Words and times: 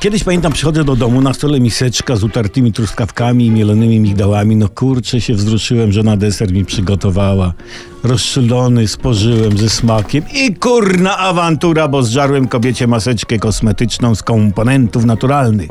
Kiedyś 0.00 0.24
pamiętam, 0.24 0.52
przychodzę 0.52 0.84
do 0.84 0.96
domu, 0.96 1.20
na 1.20 1.34
stole 1.34 1.60
miseczka 1.60 2.16
z 2.16 2.24
utartymi 2.24 2.72
truskawkami 2.72 3.46
i 3.46 3.50
mielonymi 3.50 4.00
migdałami. 4.00 4.56
No 4.56 4.68
kurczę, 4.68 5.20
się 5.20 5.34
wzruszyłem, 5.34 5.92
że 5.92 6.02
na 6.02 6.16
deser 6.16 6.52
mi 6.52 6.64
przygotowała. 6.64 7.52
Rozszylony, 8.04 8.88
spożyłem 8.88 9.58
ze 9.58 9.70
smakiem 9.70 10.24
i 10.34 10.54
kurna 10.54 11.18
awantura, 11.18 11.88
bo 11.88 12.02
zżarłem 12.02 12.48
kobiecie 12.48 12.86
maseczkę 12.86 13.38
kosmetyczną 13.38 14.14
z 14.14 14.22
komponentów 14.22 15.04
naturalnych. 15.04 15.68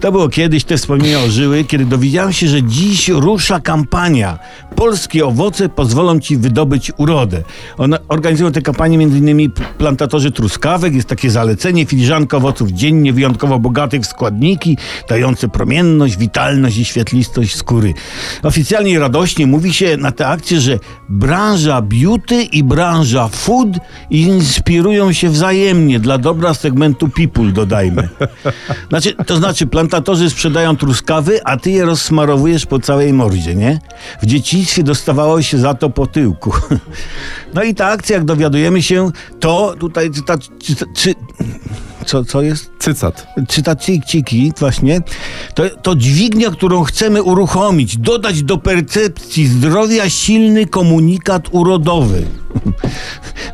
To 0.00 0.12
było 0.12 0.28
kiedyś, 0.28 0.64
te 0.64 0.76
wspomnienia 0.76 1.20
ożyły, 1.20 1.64
kiedy 1.64 1.84
dowiedziałem 1.84 2.32
się, 2.32 2.48
że 2.48 2.62
dziś 2.62 3.08
rusza 3.08 3.60
kampania 3.60 4.38
Polskie 4.76 5.26
owoce 5.26 5.68
pozwolą 5.68 6.20
ci 6.20 6.36
wydobyć 6.36 6.92
urodę. 6.96 7.42
One 7.78 7.98
organizują 8.08 8.52
tę 8.52 8.62
kampanię 8.62 8.98
m.in. 8.98 9.50
plantatorzy 9.78 10.30
truskawek. 10.30 10.94
Jest 10.94 11.08
takie 11.08 11.30
zalecenie, 11.30 11.86
filiżanka 11.86 12.36
owoców 12.36 12.70
dziennie, 12.70 13.12
wyjątkowo 13.12 13.58
bogatych 13.58 14.02
w 14.02 14.06
składniki, 14.06 14.78
dające 15.08 15.48
promienność, 15.48 16.16
witalność 16.16 16.76
i 16.76 16.84
świetlistość 16.84 17.56
skóry. 17.56 17.94
Oficjalnie 18.42 18.90
i 18.90 18.98
radośnie 18.98 19.46
mówi 19.46 19.72
się 19.72 19.96
na 19.96 20.12
tę 20.12 20.26
akcję, 20.26 20.60
że 20.60 20.78
branża 21.08 21.82
beauty 21.82 22.42
i 22.42 22.64
branża 22.64 23.28
food 23.28 23.68
inspirują 24.10 25.12
się 25.12 25.28
wzajemnie 25.28 26.00
dla 26.00 26.18
dobra 26.18 26.54
segmentu 26.54 27.08
people, 27.08 27.52
dodajmy. 27.52 28.08
Znaczy, 28.88 29.14
to 29.26 29.36
znaczy, 29.36 29.66
plantatorzy 29.76 30.30
sprzedają 30.30 30.76
truskawy, 30.76 31.40
a 31.44 31.56
ty 31.56 31.70
je 31.70 31.84
rozsmarowujesz 31.84 32.66
po 32.66 32.78
całej 32.78 33.12
mordzie, 33.12 33.54
nie? 33.54 33.80
W 34.22 34.26
dzieciństwie 34.26 34.82
dostawało 34.82 35.42
się 35.42 35.58
za 35.58 35.74
to 35.74 35.90
po 35.90 36.06
tyłku. 36.06 36.52
No 37.54 37.62
i 37.62 37.74
ta 37.74 37.86
akcja, 37.86 38.16
jak 38.16 38.24
dowiadujemy 38.24 38.82
się, 38.82 39.10
to 39.40 39.74
tutaj 39.78 40.10
cytat, 40.10 40.40
cyta, 40.62 40.86
czy, 40.94 41.14
co, 42.06 42.24
co 42.24 42.42
jest? 42.42 42.70
Cycat. 42.78 43.26
Cytaciki, 43.48 44.52
właśnie, 44.58 45.00
to, 45.54 45.70
to 45.82 45.94
dźwignia, 45.94 46.50
którą 46.50 46.84
chcemy 46.84 47.22
uruchomić, 47.22 47.96
dodać 47.96 48.42
do 48.42 48.58
percepcji 48.58 49.46
zdrowia 49.46 50.10
silny 50.10 50.66
komunikat 50.66 51.48
urodowy. 51.50 52.26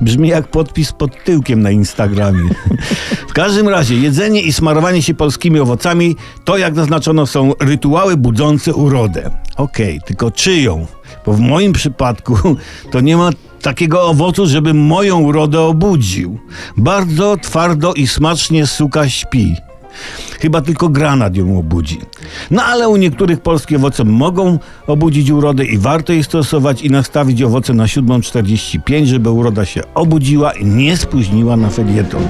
Brzmi 0.03 0.29
jak 0.29 0.49
podpis 0.49 0.93
pod 0.93 1.25
tyłkiem 1.25 1.63
na 1.63 1.71
Instagramie. 1.71 2.49
W 3.29 3.33
każdym 3.33 3.69
razie, 3.69 3.95
jedzenie 3.97 4.43
i 4.43 4.53
smarowanie 4.53 5.03
się 5.03 5.15
polskimi 5.15 5.61
owocami 5.61 6.17
to, 6.45 6.59
jak 6.59 6.75
zaznaczono, 6.75 7.27
są 7.27 7.53
rytuały 7.61 8.17
budzące 8.17 8.75
urodę. 8.75 9.31
Okej, 9.57 9.97
okay, 9.97 10.07
tylko 10.07 10.31
czyją? 10.31 10.87
Bo 11.27 11.33
w 11.33 11.41
moim 11.41 11.73
przypadku 11.73 12.37
to 12.91 13.01
nie 13.01 13.17
ma 13.17 13.31
takiego 13.63 14.03
owocu, 14.03 14.47
żeby 14.47 14.75
moją 14.75 15.21
urodę 15.21 15.61
obudził. 15.61 16.39
Bardzo 16.77 17.37
twardo 17.37 17.95
i 17.95 18.07
smacznie 18.07 18.67
suka 18.67 19.09
śpi. 19.09 19.57
Chyba 20.41 20.61
tylko 20.61 20.89
granat 20.89 21.37
ją 21.37 21.59
obudzi. 21.59 22.01
No 22.51 22.63
ale 22.63 22.89
u 22.89 22.97
niektórych 22.97 23.41
polskie 23.41 23.77
owoce 23.77 24.05
mogą 24.05 24.59
obudzić 24.87 25.31
urodę 25.31 25.65
i 25.65 25.79
warto 25.79 26.13
je 26.13 26.25
stosować 26.25 26.83
i 26.83 26.91
nastawić 26.91 27.43
owoce 27.43 27.75
na 27.75 27.85
7.45, 27.85 29.07
żeby 29.07 29.31
uroda 29.31 29.65
się 29.65 29.83
obudziła 29.95 30.53
i 30.53 30.65
nie 30.65 30.97
spóźniła 30.97 31.57
na 31.57 31.71
felieton. 31.71 32.23